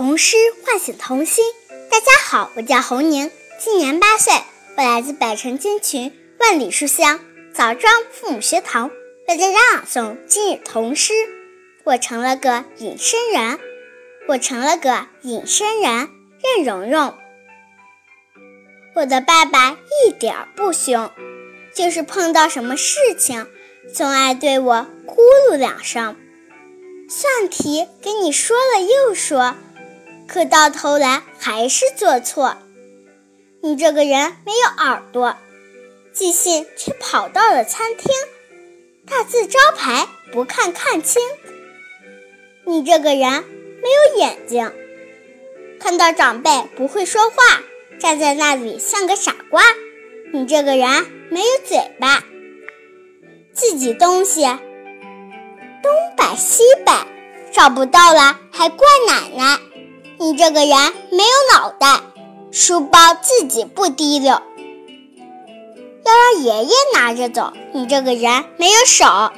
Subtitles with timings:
[0.00, 1.44] 童诗唤醒童心。
[1.90, 3.30] 大家好，我叫侯宁，
[3.62, 4.32] 今年八岁，
[4.74, 7.20] 我来自百城千群，万里书香
[7.52, 8.90] 枣庄父母学堂，
[9.28, 11.12] 为大家朗诵今日童诗。
[11.84, 13.60] 我成了个隐身人，
[14.26, 16.08] 我成了个隐身人，
[16.42, 17.14] 任蓉蓉。
[18.94, 19.76] 我的爸爸
[20.06, 21.10] 一点儿不凶，
[21.74, 23.46] 就是碰到什么事情，
[23.92, 25.16] 总爱对我咕
[25.50, 26.16] 噜两声。
[27.06, 29.56] 算题给你说了又说。
[30.32, 32.56] 可到头来还是做错。
[33.62, 35.36] 你这个人没有耳朵，
[36.12, 38.12] 寄信却跑到了餐厅，
[39.08, 41.20] 大字招牌不看看清。
[42.64, 43.44] 你这个人
[43.82, 44.72] 没有眼睛，
[45.80, 47.36] 看到长辈不会说话，
[47.98, 49.60] 站在那里像个傻瓜。
[50.32, 52.22] 你这个人没有嘴巴，
[53.52, 54.42] 自己东西
[55.82, 57.04] 东摆西摆，
[57.50, 59.58] 找不到了还怪奶奶。
[60.22, 60.68] 你这个人
[61.10, 61.98] 没有脑袋，
[62.52, 64.42] 书包自己不提溜，要
[66.04, 67.54] 让爷爷拿着走。
[67.72, 69.32] 你这个人没有手，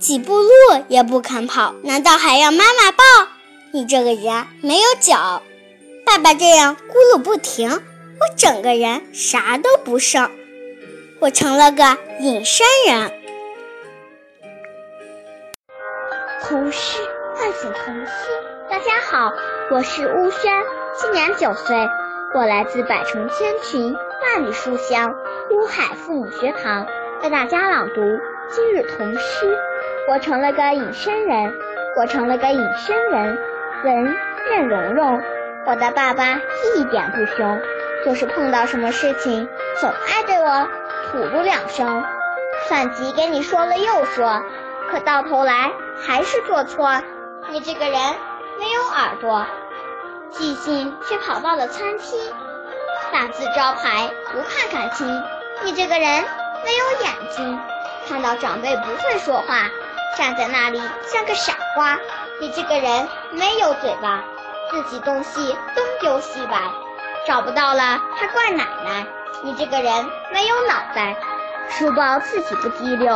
[0.00, 0.50] 几步路
[0.88, 3.04] 也不肯跑，难道还要妈妈抱？
[3.70, 5.40] 你这个人没有脚，
[6.04, 10.28] 爸爸这样咕噜不停，我整个人啥都不剩，
[11.20, 13.12] 我成了个隐身人。
[16.42, 16.98] 童诗
[17.36, 18.14] 唤醒童心。
[18.68, 19.32] 大家好，
[19.68, 20.52] 我是乌轩，
[20.94, 21.76] 今年九岁，
[22.34, 25.12] 我来自百城千群，万里书香
[25.50, 26.86] 乌海父母学堂，
[27.20, 28.00] 为大家朗读
[28.48, 29.58] 今日童诗。
[30.08, 31.52] 我成了个隐身人，
[31.98, 33.38] 我成了个隐身人。
[33.84, 34.16] 文
[34.48, 35.20] 任蓉蓉，
[35.66, 36.40] 我的爸爸
[36.76, 37.60] 一点不凶，
[38.04, 39.48] 就是碰到什么事情
[39.80, 40.68] 总爱对我
[41.10, 42.04] 吐露两声。
[42.68, 44.44] 算题给你说了又说，
[44.92, 45.72] 可到头来
[46.06, 47.02] 还是做错。
[47.50, 47.98] 你这个人。
[48.58, 49.46] 没有耳朵，
[50.30, 52.18] 寄信却跑到了餐厅，
[53.12, 55.22] 大字招牌不看看清。
[55.62, 56.24] 你这个人
[56.64, 57.58] 没有眼睛，
[58.08, 59.68] 看到长辈不会说话，
[60.16, 61.98] 站在那里像个傻瓜。
[62.40, 64.22] 你这个人没有嘴巴，
[64.70, 66.60] 自己东西东丢西摆，
[67.26, 69.06] 找不到了还怪奶奶。
[69.42, 71.14] 你这个人没有脑袋，
[71.68, 73.06] 书包自己不提溜，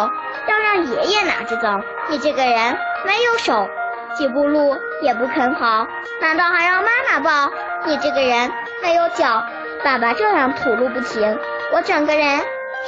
[0.49, 1.69] 要让爷爷拿着走。
[2.09, 3.69] 你这个人没有手。
[4.16, 5.87] 几步路也不肯跑，
[6.21, 7.53] 难道还让妈妈抱？
[7.87, 8.50] 你这个人
[8.82, 9.43] 没有脚，
[9.84, 11.38] 爸爸这样吐露不停，
[11.72, 12.41] 我整个人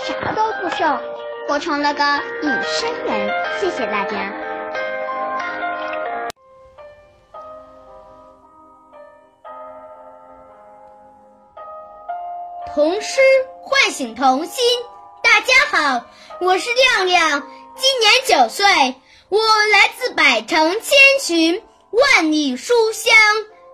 [0.04, 1.00] 啥都不剩，
[1.48, 2.04] 我成了个
[2.42, 3.30] 隐身人。
[3.58, 4.32] 谢谢大家。
[12.74, 13.20] 童诗
[13.62, 14.64] 唤醒童心，
[15.22, 16.04] 大家好，
[16.40, 17.42] 我是亮亮，
[17.76, 18.66] 今年九岁。
[19.32, 19.40] 我
[19.72, 23.14] 来自百城千寻，万里书香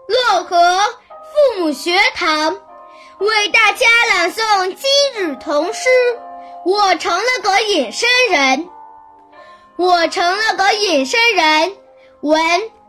[0.06, 2.60] 漯河父母学堂，
[3.18, 5.88] 为大家朗诵今日童诗。
[6.64, 8.68] 我成了个隐身人，
[9.76, 11.76] 我成了个隐身人。
[12.20, 12.40] 文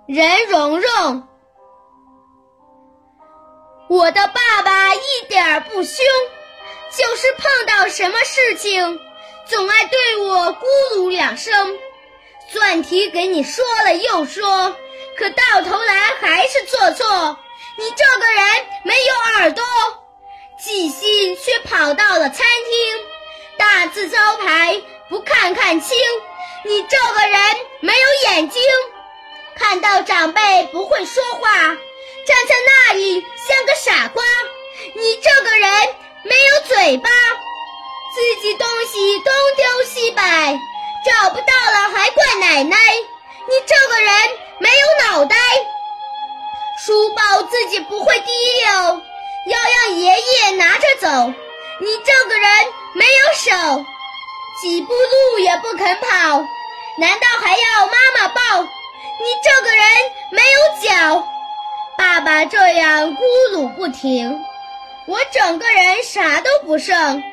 [0.06, 1.28] 任蓉蓉，
[3.90, 6.06] 我的爸爸一点儿不凶，
[6.96, 9.00] 就是碰到什么事情，
[9.48, 10.66] 总爱对我咕
[10.96, 11.76] 噜两声。
[12.52, 14.76] 算题给你说了又说，
[15.18, 17.38] 可到头来还是做错。
[17.78, 18.44] 你这个人
[18.84, 19.64] 没有耳朵，
[20.60, 23.06] 记性却跑到了餐厅，
[23.58, 25.98] 大字招牌不看看清。
[26.66, 27.40] 你这个人
[27.82, 28.62] 没有眼睛，
[29.56, 34.24] 看到长辈不会说话，站在那里像个傻瓜。
[34.96, 35.72] 你这个人
[36.24, 40.60] 没有嘴巴，自己东西东丢西摆。
[41.06, 42.78] 找不到了还怪奶奶，
[43.48, 44.14] 你这个人
[44.60, 45.36] 没有脑袋，
[46.78, 48.32] 书包自己不会提
[48.64, 49.02] 溜，
[49.46, 51.34] 要让爷爷拿着走。
[51.82, 52.50] 你这个人
[52.94, 53.86] 没有手，
[54.62, 56.46] 几步路也不肯跑，
[56.98, 58.42] 难道还要妈妈抱？
[58.62, 59.86] 你这个人
[60.32, 61.28] 没有脚，
[61.98, 63.22] 爸爸这样咕
[63.54, 64.44] 噜不停，
[65.08, 67.24] 我整个人啥都不剩，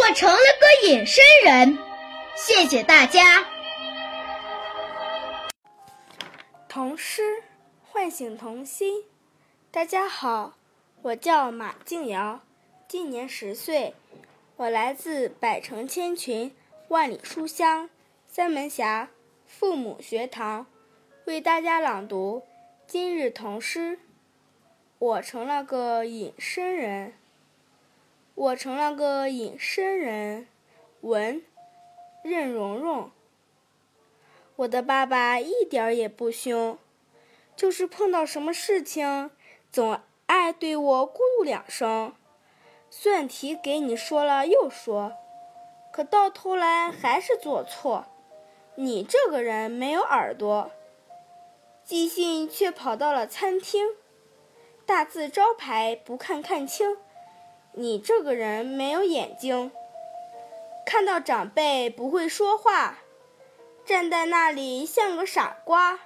[0.00, 1.78] 我成了个隐身人。
[2.36, 3.46] 谢谢大家。
[6.68, 7.22] 童诗
[7.84, 9.04] 唤醒童心。
[9.70, 10.54] 大家好，
[11.02, 12.40] 我叫马静瑶，
[12.88, 13.94] 今年十岁，
[14.56, 16.52] 我来自百城千群，
[16.88, 17.88] 万里书香
[18.26, 19.10] 三门峡
[19.46, 20.66] 父母学堂，
[21.26, 22.42] 为大家朗读
[22.84, 24.00] 今日童诗。
[24.98, 27.14] 我成了个隐身人，
[28.34, 30.48] 我成了个隐身人。
[31.02, 31.40] 文。
[32.24, 33.10] 任蓉蓉，
[34.56, 36.78] 我的爸爸一点儿也不凶，
[37.54, 39.30] 就是碰到什么事情，
[39.70, 42.14] 总爱对我咕噜两声。
[42.88, 45.12] 算题给你说了又说，
[45.92, 48.06] 可到头来还是做错。
[48.76, 50.70] 你这个人没有耳朵，
[51.84, 53.88] 寄信却跑到了餐厅，
[54.86, 56.96] 大字招牌不看看清。
[57.72, 59.70] 你这个人没有眼睛，
[60.86, 62.98] 看到长辈不会说话，
[63.84, 65.98] 站在那里像个傻瓜。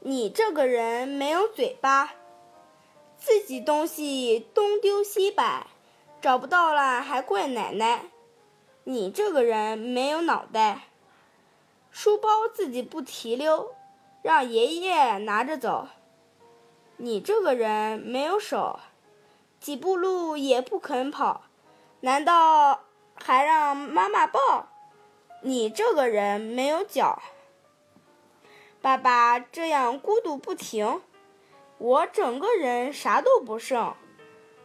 [0.00, 2.14] 你这个人没有嘴巴，
[3.18, 5.66] 自己东西东丢西摆，
[6.20, 8.04] 找不到了还怪奶奶。
[8.84, 10.82] 你这个人没有脑袋，
[11.90, 13.74] 书包自己不提溜，
[14.22, 15.88] 让爷爷拿着走。
[16.98, 18.78] 你这个人没有手。
[19.58, 21.46] 几步路也不肯跑，
[22.00, 22.84] 难道
[23.16, 24.68] 还让妈妈抱？
[25.42, 27.20] 你这个人没有脚。
[28.80, 31.00] 爸爸这样孤独不停，
[31.78, 33.92] 我整个人啥都不剩，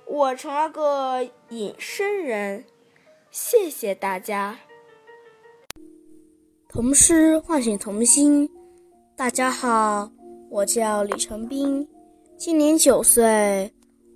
[0.05, 2.65] 我成了个隐身人。
[3.31, 4.59] 谢谢大家。
[6.67, 8.49] 童诗唤醒童心。
[9.15, 10.09] 大家好，
[10.49, 11.87] 我叫李成斌，
[12.37, 13.71] 今年九岁。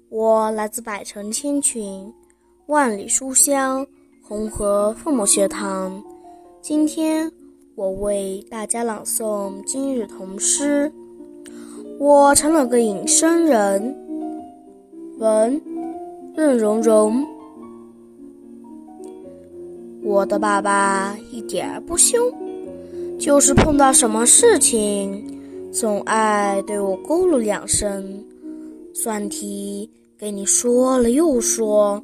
[0.10, 2.14] 我来自百城千群，
[2.68, 3.86] 万里书香，
[4.28, 6.04] 红河父母学堂。
[6.60, 7.32] 今天
[7.76, 10.92] 我为大家朗诵今日童诗。
[12.00, 13.96] 我成了个隐身人。
[15.20, 15.62] 文
[16.36, 17.24] 任溶溶。
[20.02, 22.20] 我的爸爸一点儿不凶，
[23.20, 25.24] 就是碰到什么事情，
[25.72, 28.26] 总爱对我咕噜两声，
[28.92, 29.88] 算题。
[30.18, 32.04] 给你说了又说，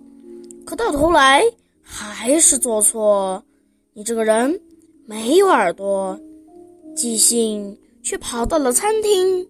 [0.64, 1.42] 可到头来
[1.82, 3.44] 还是做错。
[3.94, 4.60] 你这个人
[5.06, 6.20] 没有耳朵，
[6.96, 9.48] 记性却跑到了餐厅，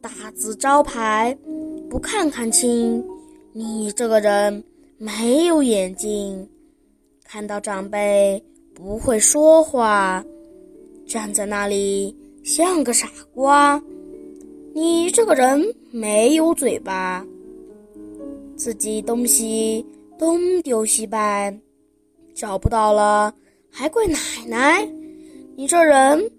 [0.00, 1.36] 大字招牌
[1.88, 3.04] 不看看清。
[3.52, 4.62] 你这个人
[4.96, 6.48] 没有眼睛，
[7.24, 8.42] 看到长辈
[8.74, 10.24] 不会说话，
[11.06, 13.82] 站在那里像个傻瓜。
[14.74, 17.24] 你这个人没有嘴巴。
[18.56, 19.86] 自己东西
[20.18, 21.56] 东丢西摆，
[22.34, 23.32] 找不到了
[23.70, 24.18] 还怪奶
[24.48, 24.84] 奶。
[25.56, 26.30] 你这人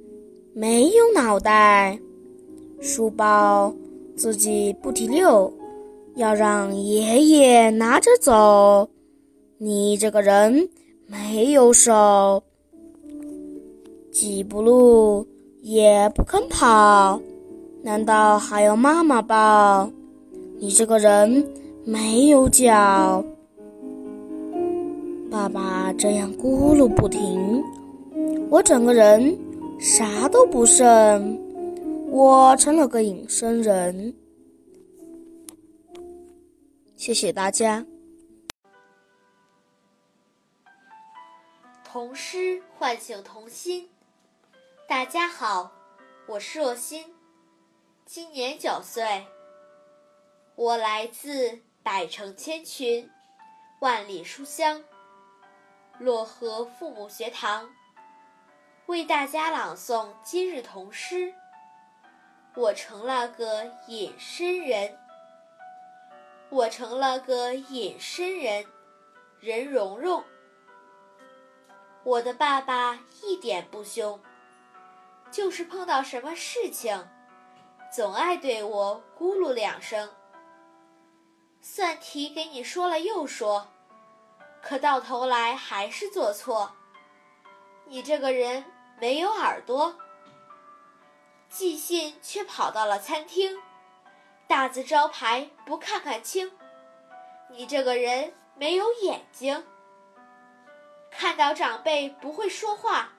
[0.54, 1.98] 没有脑袋，
[2.82, 3.74] 书包
[4.18, 5.52] 自己不提溜，
[6.16, 8.88] 要让爷爷拿着走。
[9.58, 10.70] 你这个人
[11.08, 12.44] 没有手，
[14.12, 15.26] 几步路
[15.62, 17.20] 也不肯跑，
[17.82, 19.90] 难道还要妈妈抱？
[20.60, 21.48] 你这个人。
[21.86, 23.24] 没有脚，
[25.32, 27.64] 爸爸这样咕噜不停，
[28.50, 29.38] 我整个人
[29.80, 31.40] 啥都不剩，
[32.10, 34.12] 我成了个隐身人。
[36.96, 37.86] 谢谢大家。
[41.84, 43.88] 童诗唤醒童心。
[44.88, 45.72] 大家好，
[46.26, 47.06] 我是若欣，
[48.04, 49.04] 今年九岁，
[50.56, 51.60] 我来自。
[51.82, 53.10] 百城千群，
[53.80, 54.84] 万里书香。
[56.00, 57.70] 漯河父母学堂
[58.86, 61.34] 为大家朗诵今日童诗。
[62.56, 64.98] 我成了个隐身人，
[66.50, 68.66] 我成了个隐身人，
[69.42, 70.24] 任蓉蓉。
[72.04, 74.18] 我的爸爸一点不凶，
[75.30, 77.08] 就是碰到什么事情，
[77.94, 80.10] 总爱对我咕噜两声。
[81.60, 83.68] 算题给你说了又说，
[84.70, 86.76] 可到头来还是做错。
[87.86, 88.64] 你这个人
[89.00, 89.98] 没有耳朵，
[91.50, 93.60] 寄信却跑到了餐厅，
[94.48, 96.52] 大字招牌不看看清。
[97.50, 99.66] 你这个人没有眼睛，
[101.10, 103.10] 看到长辈不会说话，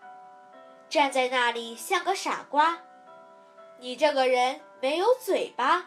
[0.88, 2.78] 站在那里像个傻瓜。
[3.80, 5.87] 你这个人没有嘴巴。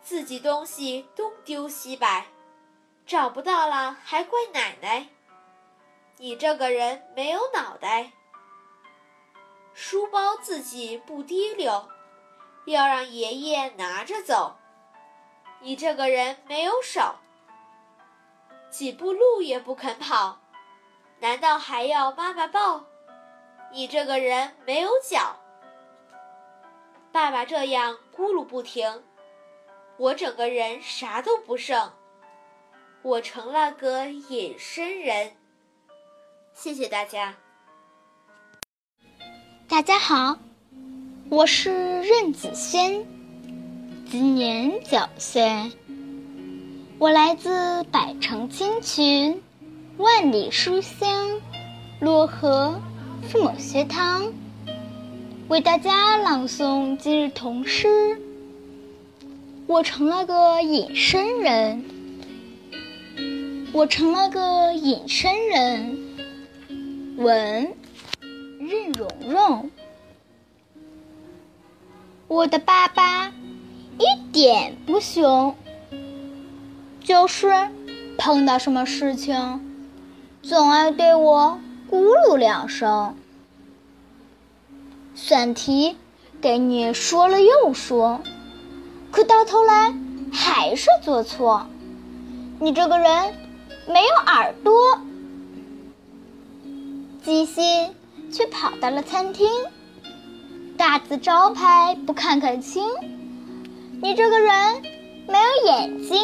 [0.00, 2.26] 自己东西东丢西摆，
[3.06, 5.06] 找不到了还怪奶奶。
[6.16, 8.10] 你这个人没有脑袋，
[9.74, 11.88] 书包自己不提溜，
[12.64, 14.56] 要让爷爷拿着走。
[15.60, 17.14] 你这个人没有手，
[18.70, 20.40] 几步路也不肯跑，
[21.20, 22.86] 难道还要妈妈抱？
[23.70, 25.36] 你这个人没有脚，
[27.12, 29.04] 爸爸这样咕噜不停。
[29.96, 31.92] 我整个人啥都不剩，
[33.06, 35.30] 我成了个隐身人。
[36.54, 37.36] 谢谢大家。
[39.68, 40.36] 大家好，
[41.28, 43.06] 我是任子轩，
[44.10, 45.70] 今年九岁。
[46.98, 49.40] 我来自百城千群，
[49.98, 51.40] 万里书香，
[52.00, 52.80] 漯河
[53.28, 54.32] 父母学堂，
[55.46, 58.20] 为大家朗诵今日童诗。
[59.68, 61.84] 我成了个隐身人，
[63.76, 65.98] 我成了个隐身人。
[67.18, 67.74] 文
[68.58, 69.70] 任蓉蓉，
[72.26, 73.28] 我的爸爸
[73.98, 75.54] 一点不凶，
[77.04, 77.68] 就是
[78.16, 79.60] 碰到什么事情，
[80.42, 81.58] 总爱对我
[81.90, 83.14] 咕噜两声。
[85.14, 85.96] 算题
[86.40, 88.22] 给你说了又说，
[89.10, 89.94] 可到头来
[90.32, 91.66] 还是做错。
[92.58, 93.34] 你这个人
[93.86, 95.00] 没有耳朵。
[97.22, 97.94] 鸡心
[98.32, 99.48] 却跑到了餐厅，
[100.76, 102.88] 大字招牌不看看清。
[104.02, 104.82] 你这个人
[105.26, 106.22] 没有眼睛，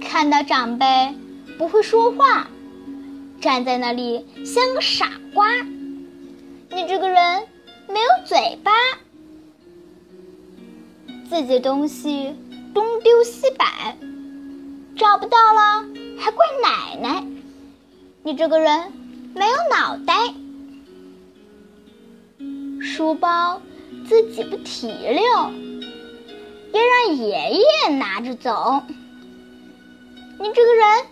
[0.00, 1.14] 看到长辈
[1.58, 2.48] 不会说话，
[3.40, 5.46] 站在那里像个傻瓜。
[6.70, 7.46] 你这个人
[7.86, 8.72] 没有嘴巴，
[11.28, 12.34] 自己东西
[12.74, 13.96] 东丢西摆，
[14.96, 15.84] 找不到了
[16.18, 17.26] 还怪奶奶。
[18.22, 18.92] 你这个人
[19.34, 20.14] 没有脑袋，
[22.80, 23.60] 书包
[24.08, 25.22] 自己不提溜，
[26.72, 28.82] 也让爷爷拿着走。
[30.38, 31.06] 你这个人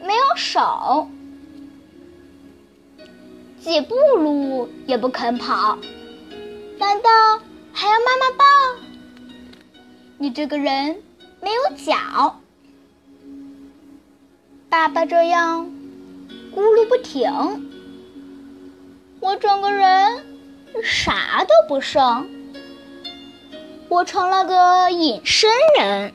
[0.00, 1.08] 没有手，
[3.60, 5.78] 几步路也不肯跑，
[6.78, 7.10] 难道
[7.72, 8.44] 还要妈妈抱？
[10.16, 11.02] 你这个人
[11.40, 12.40] 没有脚，
[14.70, 15.66] 爸爸这样。
[16.54, 17.30] 咕噜不停，
[19.18, 20.26] 我整个人
[20.84, 22.28] 啥都不剩，
[23.88, 26.12] 我成了个隐身人。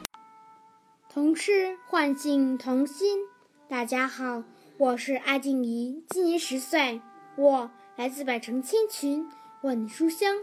[1.11, 3.21] 童诗唤醒童心。
[3.67, 4.43] 大家好，
[4.77, 7.01] 我是阿静怡，今年十岁，
[7.35, 9.27] 我来自百城千群，
[9.61, 10.35] 万里书香，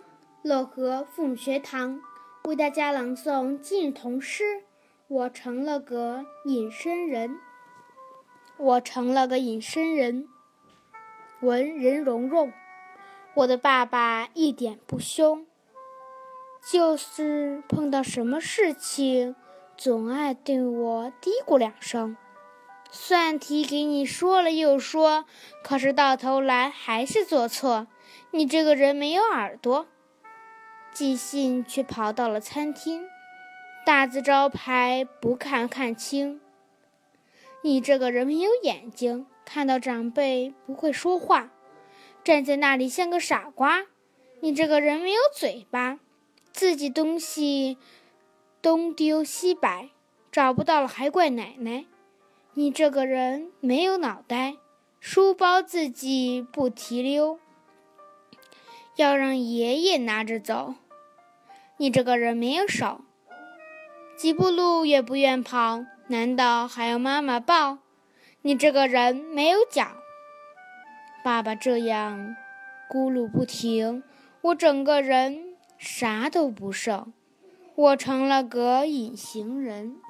[0.42, 2.00] 乐和父母学堂，
[2.44, 4.62] 为大家朗诵今日童诗。
[5.06, 7.36] 我成了个隐身人。
[8.60, 10.28] 我成了个隐身人。
[11.40, 12.52] 文任蓉蓉，
[13.32, 15.46] 我的爸爸一点不凶，
[16.70, 19.34] 就是碰到什么事情，
[19.78, 22.18] 总爱对我嘀咕两声。
[22.90, 25.24] 算题给你说了又说，
[25.64, 27.86] 可是到头来还是做错。
[28.32, 29.86] 你这个人没有耳朵，
[30.92, 33.08] 寄信却跑到了餐厅，
[33.86, 36.40] 大字招牌不看看清。
[37.62, 41.50] 你这个人没有眼睛，看到长辈不会说话，
[42.24, 43.86] 站在那里像个傻瓜。
[44.40, 46.00] 你这个人没有嘴巴，
[46.52, 47.76] 自己东西
[48.62, 49.90] 东丢西摆，
[50.32, 51.84] 找不到了还怪奶奶。
[52.54, 54.56] 你这个人没有脑袋，
[54.98, 57.38] 书包自己不提溜，
[58.96, 60.74] 要让爷爷拿着走。
[61.76, 63.02] 你这个人没有手，
[64.16, 65.84] 几步路也不愿跑。
[66.10, 67.78] 难道还要妈妈抱？
[68.42, 69.86] 你这个人没有脚。
[71.22, 72.34] 爸爸这样
[72.90, 74.02] 咕噜不停，
[74.40, 77.12] 我整个人啥都不剩，
[77.76, 80.00] 我成了个隐形人。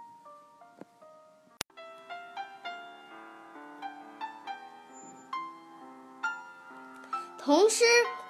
[7.36, 7.84] 童诗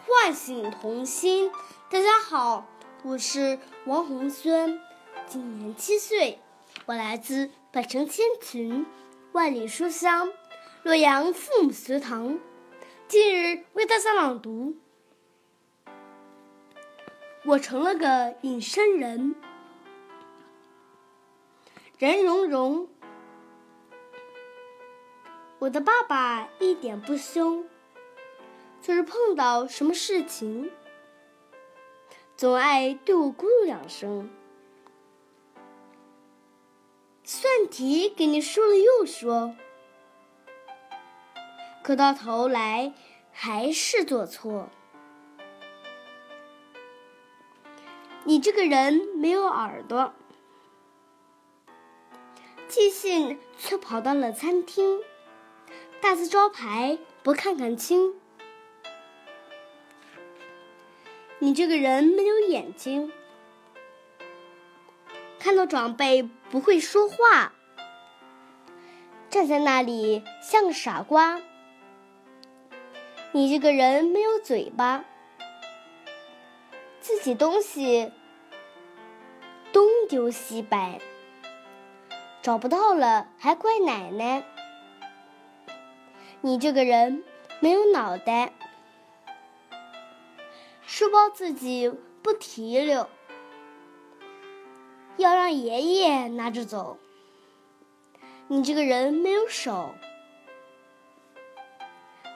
[0.08, 1.52] 唤醒童心。
[1.88, 2.66] 大家好，
[3.04, 4.80] 我是王宏轩，
[5.28, 6.40] 今年七岁，
[6.90, 7.49] 我来自。
[7.70, 8.85] 百城千群，
[9.30, 10.32] 万里书香。
[10.82, 12.40] 洛阳父母学堂，
[13.06, 14.75] 今日为大家朗读。
[17.44, 19.37] 我成了个隐身人。
[21.97, 22.88] 任蓉蓉，
[25.61, 27.68] 我的爸爸一点不凶，
[28.82, 30.73] 就是碰到什么事情，
[32.37, 34.28] 总爱对我咕噜两声。
[37.32, 39.54] 算题给你说了又说，
[41.80, 42.92] 可到头来
[43.30, 44.68] 还是做错。
[48.25, 50.12] 你这个人没有耳朵，
[52.66, 55.00] 寄信却跑到了餐厅，
[56.00, 58.12] 大字招牌不看看清。
[61.38, 63.12] 你这个人没有眼睛。
[65.40, 67.54] 看到长辈不会说话，
[69.30, 71.40] 站在那里像个傻瓜。
[73.32, 75.02] 你这个人没有嘴巴，
[77.00, 78.12] 自己东西
[79.73, 81.00] 东丢西摆，
[82.42, 84.44] 找不到了还怪奶奶。
[86.42, 87.25] 你这个人
[87.61, 88.52] 没有脑袋，
[90.87, 91.90] 书包自己
[92.23, 93.09] 不提溜，
[95.20, 96.96] 要让爷爷拿着走。
[98.48, 99.94] 你这个人没有手，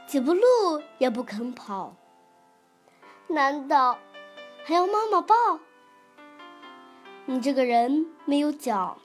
[0.06, 0.42] 几步路
[0.98, 1.96] 也不肯跑，
[3.26, 3.98] 难道
[4.64, 5.34] 还要妈妈抱？
[7.24, 8.98] 你这个人没有脚，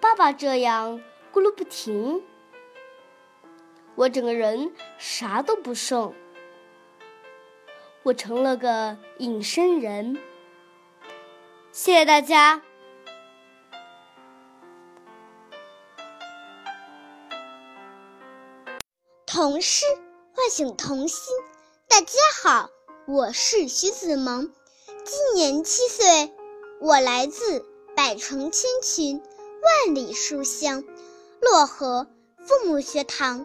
[0.00, 1.00] 爸爸这样
[1.32, 2.20] 咕噜不停，
[3.94, 6.12] 我整个人啥都不剩，
[8.06, 10.16] 我成了个隐身人。
[11.72, 12.62] 谢谢大家。
[19.26, 19.84] 童诗
[20.32, 21.34] 唤醒童心。
[21.88, 22.12] 大家
[22.44, 22.70] 好，
[23.08, 24.52] 我是徐子萌，
[25.04, 26.32] 今年七岁，
[26.80, 29.20] 我来自百城千群、
[29.86, 30.84] 万里书香
[31.40, 32.06] 漯河
[32.38, 33.44] 父母学堂，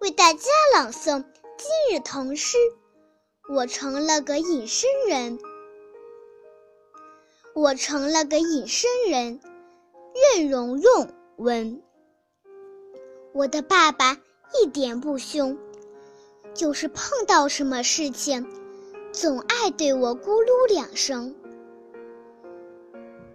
[0.00, 1.24] 为大家朗诵
[1.56, 2.58] 今日童诗。
[3.48, 5.38] 我成了个隐身人，
[7.54, 9.40] 我成了个隐身人。
[10.34, 11.82] 任蓉蓉问：
[13.32, 14.18] 我的爸爸。
[14.62, 15.56] 一点不凶，
[16.52, 18.46] 就是碰到什么事情，
[19.10, 21.34] 总爱对我咕噜两声。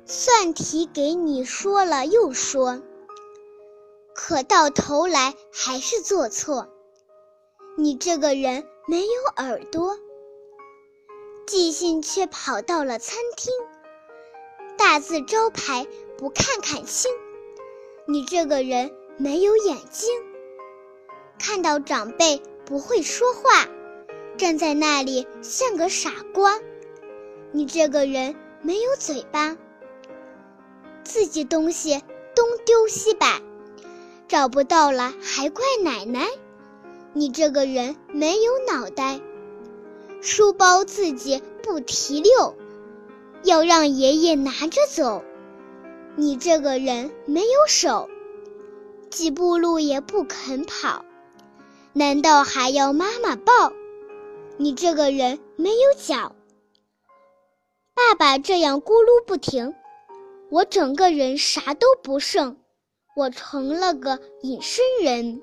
[0.05, 2.83] 算题给你说了又说，
[4.13, 6.69] 可到头来还是做错。
[7.75, 9.99] 你这个人没有耳朵，
[11.45, 13.51] 记性却跑到了餐厅，
[14.77, 15.85] 大字招牌
[16.17, 17.11] 不看看清。
[18.05, 20.09] 你这个人没有眼睛。
[21.37, 23.67] 看到长辈不会说话，
[24.37, 26.57] 站在那里像个傻瓜。
[27.51, 29.57] 你这个人没有嘴巴，
[31.03, 32.01] 自己东西
[32.33, 33.41] 东丢西摆，
[34.29, 36.25] 找不到了还怪奶奶。
[37.17, 39.19] 你这个人没有脑袋，
[40.21, 42.55] 书包自己不提溜，
[43.41, 45.23] 要让爷爷拿着走。
[46.15, 48.07] 你这个人没有手，
[49.09, 51.03] 几步路也不肯跑。
[51.91, 53.73] 难道还要妈妈抱？
[54.57, 56.35] 你这个人没有脚。
[57.95, 59.73] 爸爸这样咕噜不停，
[60.51, 62.57] 我整个人啥都不剩，
[63.15, 65.41] 我成了个隐身人。